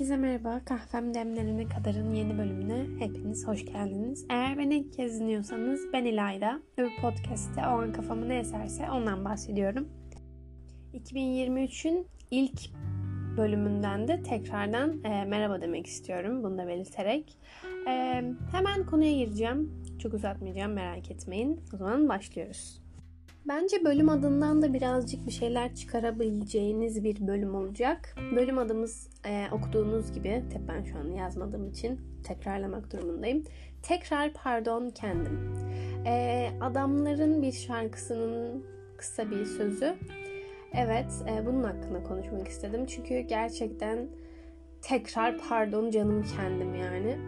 Herkese 0.00 0.16
merhaba. 0.16 0.60
Kahvem 0.64 1.14
demlenene 1.14 1.68
kadarın 1.68 2.14
yeni 2.14 2.38
bölümüne 2.38 3.04
hepiniz 3.04 3.46
hoş 3.46 3.64
geldiniz. 3.64 4.26
Eğer 4.30 4.58
beni 4.58 4.74
ilk 4.74 4.92
kez 4.92 5.20
dinliyorsanız 5.20 5.80
ben 5.92 6.04
İlayda 6.04 6.62
bu 6.78 6.82
podcast'te 7.02 7.60
o 7.60 7.70
an 7.70 7.92
kafamı 7.92 8.28
ne 8.28 8.38
eserse 8.38 8.90
ondan 8.90 9.24
bahsediyorum. 9.24 9.88
2023'ün 10.94 12.06
ilk 12.30 12.60
bölümünden 13.36 14.08
de 14.08 14.22
tekrardan 14.22 15.04
e, 15.04 15.24
merhaba 15.24 15.60
demek 15.60 15.86
istiyorum. 15.86 16.42
Bunu 16.42 16.58
da 16.58 16.66
belirterek. 16.66 17.38
E, 17.86 17.92
hemen 18.52 18.86
konuya 18.86 19.12
gireceğim. 19.12 19.84
Çok 20.02 20.14
uzatmayacağım 20.14 20.72
merak 20.72 21.10
etmeyin. 21.10 21.60
O 21.74 21.76
zaman 21.76 22.08
başlıyoruz. 22.08 22.80
Bence 23.48 23.84
bölüm 23.84 24.08
adından 24.08 24.62
da 24.62 24.74
birazcık 24.74 25.26
bir 25.26 25.32
şeyler 25.32 25.74
çıkarabileceğiniz 25.74 27.04
bir 27.04 27.26
bölüm 27.26 27.54
olacak. 27.54 28.16
Bölüm 28.36 28.58
adımız 28.58 29.08
e, 29.26 29.46
okuduğunuz 29.52 30.12
gibi, 30.12 30.44
tabi 30.52 30.68
ben 30.68 30.84
şu 30.84 30.98
an 30.98 31.04
yazmadığım 31.04 31.68
için 31.68 32.00
tekrarlamak 32.24 32.92
durumundayım. 32.92 33.44
Tekrar 33.82 34.32
pardon 34.32 34.90
kendim. 34.90 35.54
E, 36.06 36.48
adamların 36.60 37.42
bir 37.42 37.52
şarkısının 37.52 38.64
kısa 38.96 39.30
bir 39.30 39.44
sözü. 39.44 39.94
Evet, 40.72 41.12
e, 41.28 41.46
bunun 41.46 41.64
hakkında 41.64 42.02
konuşmak 42.02 42.48
istedim. 42.48 42.86
Çünkü 42.86 43.20
gerçekten 43.20 44.08
tekrar 44.82 45.38
pardon 45.48 45.90
canım 45.90 46.24
kendim 46.36 46.74
yani. 46.74 47.18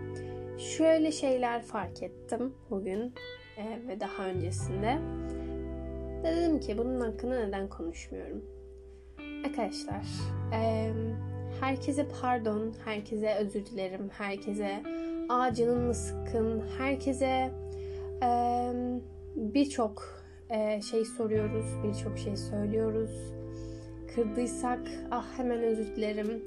Şöyle 0.58 1.12
şeyler 1.12 1.62
fark 1.62 2.02
ettim 2.02 2.54
bugün 2.70 3.14
e, 3.56 3.88
ve 3.88 4.00
daha 4.00 4.26
öncesinde. 4.26 4.98
Dedim 6.22 6.60
ki 6.60 6.78
bunun 6.78 7.00
hakkında 7.00 7.44
neden 7.44 7.68
konuşmuyorum? 7.68 8.44
Arkadaşlar, 9.46 10.06
e, 10.54 10.92
herkese 11.60 12.06
pardon, 12.20 12.74
herkese 12.84 13.34
özür 13.34 13.66
dilerim, 13.66 14.08
herkese 14.08 14.82
aa 15.28 15.54
canın 15.54 15.82
mı 15.82 15.94
sıkkın, 15.94 16.62
herkese 16.78 17.50
e, 18.22 18.28
birçok 19.36 20.22
e, 20.50 20.80
şey 20.82 21.04
soruyoruz, 21.04 21.66
birçok 21.84 22.18
şey 22.18 22.36
söylüyoruz. 22.36 23.32
Kırdıysak 24.14 24.80
ah 25.10 25.26
hemen 25.36 25.62
özür 25.62 25.96
dilerim. 25.96 26.42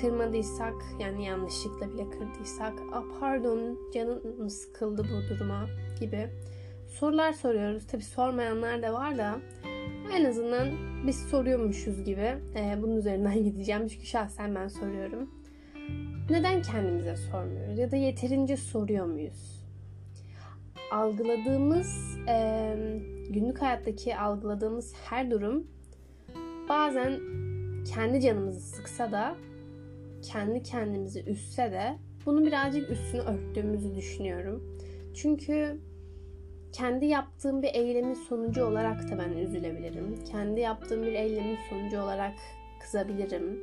Kırmadıysak 0.00 0.74
yani 1.00 1.24
yanlışlıkla 1.24 1.92
bile 1.92 2.10
kırdıysak 2.10 2.74
ah 2.92 3.04
pardon 3.20 3.78
canın 3.94 4.38
mı 4.38 4.50
sıkıldı 4.50 5.02
bu 5.04 5.34
duruma 5.34 5.66
gibi 6.00 6.30
sorular 6.90 7.32
soruyoruz. 7.32 7.86
Tabi 7.86 8.02
sormayanlar 8.02 8.82
da 8.82 8.92
var 8.92 9.18
da 9.18 9.40
en 10.14 10.24
azından 10.24 10.68
biz 11.06 11.16
soruyormuşuz 11.16 12.04
gibi 12.04 12.34
e, 12.56 12.78
bunun 12.82 12.96
üzerinden 12.96 13.44
gideceğim. 13.44 13.88
Çünkü 13.88 14.06
şahsen 14.06 14.54
ben 14.54 14.68
soruyorum. 14.68 15.30
Neden 16.30 16.62
kendimize 16.62 17.16
sormuyoruz? 17.16 17.78
Ya 17.78 17.90
da 17.90 17.96
yeterince 17.96 18.56
soruyor 18.56 19.06
muyuz? 19.06 19.60
Algıladığımız, 20.92 22.18
e, 22.28 22.74
günlük 23.30 23.62
hayattaki 23.62 24.16
algıladığımız 24.16 24.94
her 25.04 25.30
durum 25.30 25.66
bazen 26.68 27.20
kendi 27.94 28.20
canımızı 28.20 28.60
sıksa 28.60 29.12
da 29.12 29.36
kendi 30.22 30.62
kendimizi 30.62 31.24
üstse 31.24 31.72
de 31.72 31.98
bunu 32.26 32.46
birazcık 32.46 32.90
üstünü 32.90 33.20
örttüğümüzü 33.20 33.94
düşünüyorum. 33.94 34.78
Çünkü 35.14 35.80
kendi 36.72 37.06
yaptığım 37.06 37.62
bir 37.62 37.74
eylemin 37.74 38.14
sonucu 38.14 38.64
olarak 38.64 39.10
da 39.10 39.18
ben 39.18 39.36
üzülebilirim. 39.36 40.24
Kendi 40.32 40.60
yaptığım 40.60 41.02
bir 41.02 41.12
eylemin 41.12 41.58
sonucu 41.70 42.00
olarak 42.00 42.32
kızabilirim. 42.80 43.60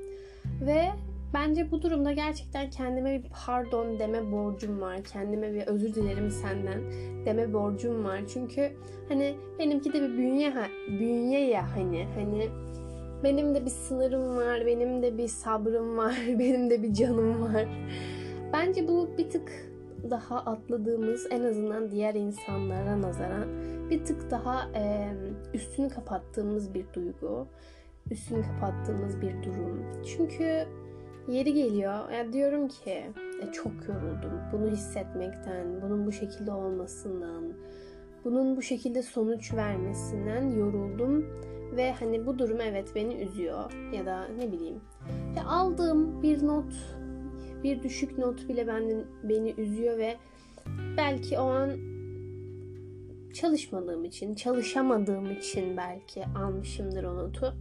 Ve 0.62 0.86
bence 1.34 1.72
bu 1.72 1.82
durumda 1.82 2.12
gerçekten 2.12 2.70
kendime 2.70 3.24
bir 3.24 3.30
pardon 3.46 4.00
deme 4.00 4.32
borcum 4.32 4.82
var. 4.82 5.04
Kendime 5.04 5.54
bir 5.54 5.62
özür 5.62 5.96
dilerim 5.96 6.32
senden 6.32 6.82
deme 7.26 7.54
borcum 7.54 8.04
var. 8.04 8.22
Çünkü 8.34 8.72
hani 9.10 9.36
benimki 9.60 9.94
de 9.94 10.02
bir 10.02 10.18
bünye, 10.18 10.54
bünye 11.00 11.48
ya 11.48 11.76
hani 11.76 12.08
hani 12.16 12.50
benim 13.24 13.56
de 13.56 13.66
bir 13.66 13.70
sınırım 13.70 14.38
var, 14.38 14.66
benim 14.66 15.02
de 15.02 15.18
bir 15.18 15.28
sabrım 15.28 15.98
var, 15.98 16.16
benim 16.40 16.70
de 16.70 16.84
bir 16.84 16.94
canım 16.94 17.42
var. 17.42 17.66
Bence 18.54 18.88
bu 18.88 19.10
bir 19.18 19.30
tık 19.30 19.67
daha 20.10 20.40
atladığımız 20.40 21.28
en 21.32 21.44
azından 21.44 21.92
diğer 21.92 22.16
insanlara 22.16 23.02
nazaran 23.02 23.48
bir 23.90 24.06
tık 24.06 24.32
daha 24.32 24.70
e, 24.76 25.14
üstünü 25.54 25.90
kapattığımız 25.90 26.74
bir 26.74 26.86
duygu, 26.94 27.48
üstünü 28.12 28.42
kapattığımız 28.42 29.22
bir 29.22 29.44
durum. 29.44 29.86
Çünkü 30.06 30.68
yeri 31.28 31.54
geliyor 31.54 32.10
ya 32.10 32.34
diyorum 32.34 32.68
ki 32.68 33.06
e, 33.42 33.52
çok 33.52 33.72
yoruldum 33.88 34.42
bunu 34.52 34.72
hissetmekten, 34.72 35.82
bunun 35.82 36.06
bu 36.08 36.12
şekilde 36.12 36.52
olmasından, 36.52 37.54
bunun 38.26 38.58
bu 38.58 38.62
şekilde 38.62 39.04
sonuç 39.04 39.54
vermesinden 39.54 40.52
yoruldum 40.52 41.26
ve 41.76 41.92
hani 41.92 42.26
bu 42.26 42.40
durum 42.40 42.62
evet 42.62 42.92
beni 42.96 43.16
üzüyor 43.16 43.72
ya 43.94 44.06
da 44.06 44.28
ne 44.28 44.52
bileyim 44.52 44.82
ya 45.38 45.46
aldığım 45.46 46.22
bir 46.22 46.48
not 46.48 46.74
bir 47.68 47.84
düşük 47.84 48.18
not 48.18 48.50
bile 48.50 48.68
beni, 48.68 49.04
beni 49.24 49.54
üzüyor 49.58 49.98
ve 49.98 50.18
belki 50.98 51.40
o 51.40 51.44
an 51.44 51.72
çalışmadığım 53.34 54.06
için, 54.06 54.36
çalışamadığım 54.36 55.32
için 55.32 55.78
belki 55.78 56.26
almışımdır 56.26 57.04
o 57.04 57.18
notu. 57.18 57.56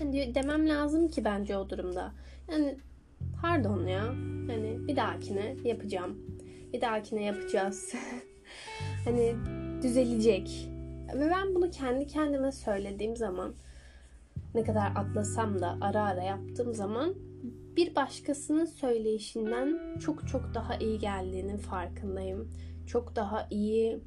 Yani 0.00 0.34
demem 0.34 0.68
lazım 0.68 1.08
ki 1.08 1.24
bence 1.24 1.56
o 1.56 1.70
durumda. 1.70 2.12
Yani 2.50 2.76
pardon 3.42 3.86
ya. 3.86 4.04
Hani 4.46 4.88
bir 4.88 4.96
dahakine 4.96 5.56
yapacağım. 5.64 6.18
Bir 6.72 6.80
dahakine 6.80 7.24
yapacağız. 7.24 7.94
hani 9.04 9.34
düzelecek. 9.82 10.68
Ve 11.14 11.30
ben 11.30 11.54
bunu 11.54 11.70
kendi 11.70 12.06
kendime 12.06 12.52
söylediğim 12.52 13.16
zaman 13.16 13.54
ne 14.54 14.64
kadar 14.64 14.92
atlasam 14.96 15.60
da 15.60 15.78
ara 15.80 16.02
ara 16.02 16.22
yaptığım 16.22 16.74
zaman 16.74 17.14
bir 17.76 17.94
başkasının 17.94 18.64
söyleyişinden 18.64 19.98
çok 19.98 20.28
çok 20.28 20.54
daha 20.54 20.76
iyi 20.76 20.98
geldiğinin 20.98 21.56
farkındayım. 21.56 22.52
Çok 22.86 23.16
daha 23.16 23.46
iyi 23.50 24.00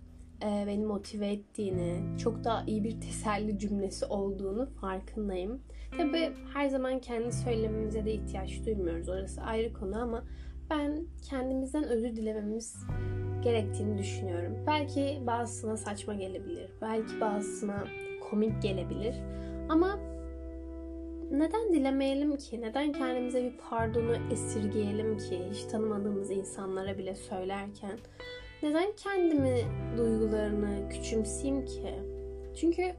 e, 0.44 0.64
beni 0.68 0.86
motive 0.86 1.28
ettiğini, 1.28 2.18
çok 2.18 2.44
daha 2.44 2.64
iyi 2.68 2.84
bir 2.84 3.02
teselli 3.02 3.59
cümlesi 3.59 4.06
olduğunu 4.06 4.66
farkındayım. 4.66 5.62
Tabi 5.98 6.31
her 6.53 6.68
zaman 6.68 7.00
kendi 7.00 7.31
söylememize 7.31 8.06
de 8.06 8.14
ihtiyaç 8.14 8.66
duymuyoruz. 8.66 9.09
Orası 9.09 9.42
ayrı 9.42 9.74
konu 9.74 10.02
ama 10.02 10.24
ben 10.70 11.06
kendimizden 11.30 11.84
özür 11.84 12.16
dilememiz 12.16 12.76
gerektiğini 13.44 13.97
düşünüyorum. 13.97 14.58
Belki 14.68 15.22
bazısına 15.28 15.78
saçma 15.78 16.14
gelebilir. 16.14 16.72
Belki 16.82 17.22
bazısına 17.22 17.84
komik 18.30 18.62
gelebilir. 18.62 19.16
Ama 19.70 20.00
neden 21.40 21.73
dilemeyelim 21.73 22.38
ki? 22.38 22.62
Neden 22.62 22.91
kendimize 22.91 23.44
bir 23.44 23.57
pardonu 23.69 24.16
esirgeyelim 24.31 25.18
ki? 25.18 25.41
Hiç 25.51 25.63
tanımadığımız 25.63 26.31
insanlara 26.31 26.97
bile 26.97 27.16
söylerken. 27.16 27.97
Neden 28.63 28.91
kendimi 28.97 29.62
duygularını 29.97 30.90
küçümseyeyim 30.90 31.66
ki? 31.66 31.94
Çünkü 32.56 32.91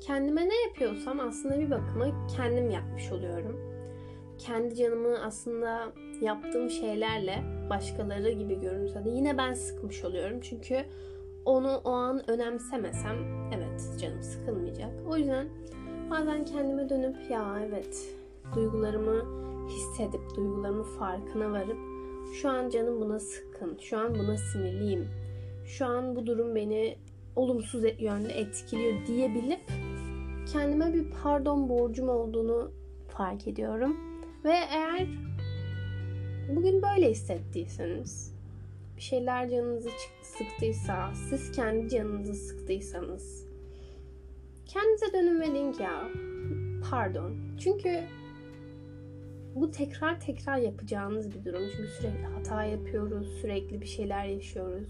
kendime 0.00 0.48
ne 0.48 0.62
yapıyorsam 0.62 1.20
aslında 1.20 1.58
bir 1.58 1.70
bakıma 1.70 2.26
kendim 2.36 2.70
yapmış 2.70 3.12
oluyorum. 3.12 3.60
Kendi 4.38 4.74
canımı 4.74 5.24
aslında 5.24 5.92
yaptığım 6.20 6.70
şeylerle 6.70 7.42
başkaları 7.70 8.30
gibi 8.30 8.60
görünse 8.60 9.04
de 9.04 9.10
yine 9.10 9.38
ben 9.38 9.54
sıkmış 9.54 10.04
oluyorum. 10.04 10.40
Çünkü 10.40 10.84
onu 11.44 11.80
o 11.84 11.90
an 11.90 12.30
önemsemesem 12.30 13.16
evet 13.54 14.00
canım 14.00 14.22
sıkılmayacak. 14.22 14.90
O 15.08 15.16
yüzden 15.16 15.48
Bazen 16.10 16.44
kendime 16.44 16.88
dönüp 16.88 17.30
ya 17.30 17.60
evet 17.68 18.14
duygularımı 18.54 19.24
hissedip 19.68 20.36
duygularımın 20.36 20.98
farkına 20.98 21.52
varıp 21.52 21.78
şu 22.34 22.48
an 22.48 22.68
canım 22.68 23.00
buna 23.00 23.20
sıkkın, 23.20 23.78
şu 23.80 23.98
an 23.98 24.14
buna 24.14 24.36
sinirliyim, 24.36 25.08
şu 25.66 25.86
an 25.86 26.16
bu 26.16 26.26
durum 26.26 26.54
beni 26.54 26.96
olumsuz 27.36 27.84
yönde 27.98 28.32
etkiliyor 28.32 29.06
diyebilip 29.06 29.60
kendime 30.52 30.94
bir 30.94 31.04
pardon 31.22 31.68
borcum 31.68 32.08
olduğunu 32.08 32.72
fark 33.08 33.48
ediyorum. 33.48 33.96
Ve 34.44 34.54
eğer 34.70 35.06
bugün 36.56 36.82
böyle 36.82 37.10
hissettiyseniz, 37.10 38.34
bir 38.96 39.02
şeyler 39.02 39.50
canınızı 39.50 39.90
sıktıysa, 40.22 41.12
siz 41.28 41.52
kendi 41.52 41.88
canınızı 41.88 42.34
sıktıysanız 42.34 43.49
Kendinize 44.72 45.12
dönün 45.12 45.40
ve 45.40 45.54
deyin 45.54 45.72
ki 45.72 45.82
ya 45.82 46.08
pardon. 46.90 47.36
Çünkü 47.60 48.04
bu 49.54 49.70
tekrar 49.70 50.20
tekrar 50.20 50.56
yapacağınız 50.56 51.34
bir 51.34 51.44
durum. 51.44 51.62
Çünkü 51.76 51.88
sürekli 51.88 52.24
hata 52.24 52.64
yapıyoruz, 52.64 53.28
sürekli 53.40 53.80
bir 53.80 53.86
şeyler 53.86 54.24
yaşıyoruz. 54.24 54.88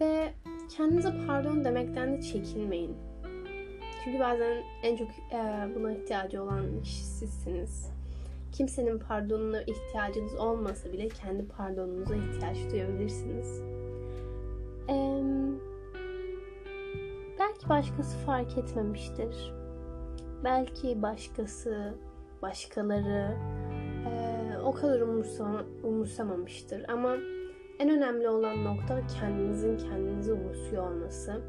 Ve 0.00 0.32
kendinize 0.76 1.14
pardon 1.26 1.64
demekten 1.64 2.16
de 2.16 2.22
çekinmeyin. 2.22 2.96
Çünkü 4.04 4.20
bazen 4.20 4.62
en 4.82 4.96
çok 4.96 5.08
e, 5.08 5.68
buna 5.74 5.92
ihtiyacı 5.92 6.42
olan 6.42 6.82
kişi 6.82 7.04
sizsiniz. 7.04 7.90
kimsenin 8.52 8.98
pardonuna 8.98 9.62
ihtiyacınız 9.62 10.34
olmasa 10.34 10.92
bile 10.92 11.08
kendi 11.08 11.48
pardonunuza 11.48 12.16
ihtiyaç 12.16 12.56
duyabilirsiniz. 12.72 13.62
Belki 17.62 17.68
başkası 17.68 18.18
fark 18.18 18.58
etmemiştir. 18.58 19.52
Belki 20.44 21.02
başkası, 21.02 21.94
başkaları 22.42 23.36
e, 24.06 24.58
o 24.64 24.72
kadar 24.72 25.00
umursama, 25.00 25.64
umursamamıştır. 25.82 26.84
Ama 26.88 27.16
en 27.78 27.90
önemli 27.90 28.28
olan 28.28 28.64
nokta 28.64 29.00
kendinizin 29.20 29.76
kendinizi 29.76 30.32
umursuyor 30.32 30.90
olması. 30.90 31.40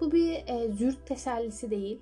Bu 0.00 0.12
bir 0.12 0.44
e, 0.46 0.72
zürt 0.72 1.06
tesellisi 1.06 1.70
değil. 1.70 2.00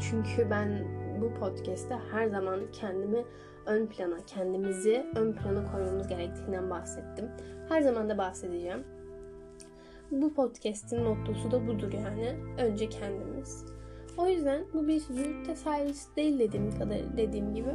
Çünkü 0.00 0.50
ben 0.50 0.84
bu 1.20 1.34
podcast'te 1.40 1.98
her 2.12 2.26
zaman 2.26 2.60
kendimi 2.72 3.24
ön 3.66 3.86
plana, 3.86 4.16
kendimizi 4.26 5.06
ön 5.16 5.32
plana 5.32 5.72
koymamız 5.72 6.08
gerektiğinden 6.08 6.70
bahsettim. 6.70 7.30
Her 7.68 7.80
zaman 7.80 8.08
da 8.08 8.18
bahsedeceğim. 8.18 8.84
Bu 10.22 10.34
podcast'in 10.34 11.02
mottosu 11.02 11.50
da 11.50 11.66
budur 11.66 11.92
yani. 11.92 12.34
Önce 12.58 12.88
kendimiz. 12.88 13.64
O 14.18 14.28
yüzden 14.28 14.64
bu 14.74 14.88
bir 14.88 15.00
züğürt 15.00 15.46
tesellisi 15.46 16.16
değil 16.16 16.38
dediğim 16.38 16.78
kadar 16.78 17.16
dediğim 17.16 17.54
gibi. 17.54 17.70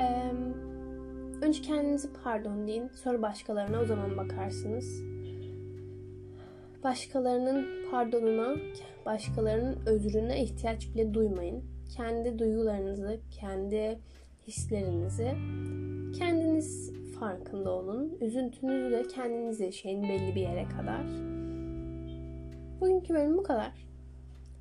Ee, 0.00 0.32
önce 1.42 1.62
kendinizi 1.62 2.08
pardon 2.24 2.66
deyin. 2.66 2.88
Sonra 2.88 3.22
başkalarına 3.22 3.80
o 3.80 3.84
zaman 3.86 4.16
bakarsınız. 4.16 5.02
Başkalarının 6.84 7.66
pardonuna, 7.90 8.56
başkalarının 9.06 9.78
özrüne 9.86 10.42
ihtiyaç 10.42 10.94
bile 10.94 11.14
duymayın. 11.14 11.64
Kendi 11.96 12.38
duygularınızı, 12.38 13.20
kendi 13.30 13.98
hislerinizi 14.46 15.34
kendiniz 16.18 16.92
farkında 17.20 17.70
olun. 17.70 18.18
Üzüntünüzü 18.20 18.92
de 18.92 19.02
kendiniz 19.08 19.60
yaşayın 19.60 20.02
belli 20.02 20.34
bir 20.34 20.40
yere 20.40 20.64
kadar. 20.68 21.37
Bugünkü 22.80 23.14
bölüm 23.14 23.38
bu 23.38 23.42
kadar. 23.42 23.72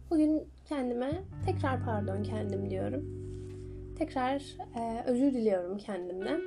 Bugün 0.09 0.43
kendime 0.65 1.23
tekrar 1.45 1.85
pardon 1.85 2.23
kendim 2.23 2.69
diyorum. 2.69 3.05
Tekrar 3.97 4.35
e, 4.79 5.03
özür 5.05 5.33
diliyorum 5.33 5.77
kendimden. 5.77 6.41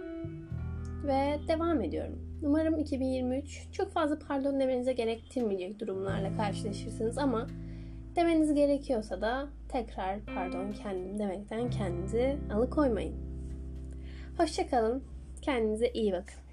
Ve 1.07 1.41
devam 1.49 1.83
ediyorum. 1.83 2.41
Umarım 2.43 2.79
2023 2.79 3.69
çok 3.73 3.93
fazla 3.93 4.19
pardon 4.29 4.61
demenize 4.61 4.93
gerektirmeyecek 4.93 5.81
durumlarla 5.81 6.37
karşılaşırsınız 6.37 7.19
ama 7.19 7.47
demeniz 8.17 8.55
gerekiyorsa 8.55 9.21
da 9.21 9.49
tekrar 9.69 10.21
pardon 10.35 10.73
kendim 10.73 11.19
demekten 11.19 11.71
kendinizi 11.71 12.37
alıkoymayın. 12.55 13.15
Hoşçakalın. 14.37 15.05
Kendinize 15.43 15.91
iyi 15.91 16.13
bakın. 16.13 16.50